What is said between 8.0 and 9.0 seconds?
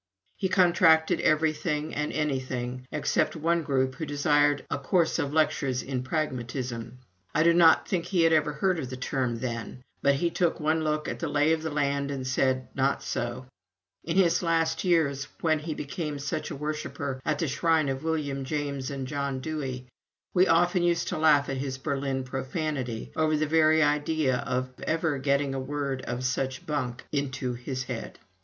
he had ever heard of the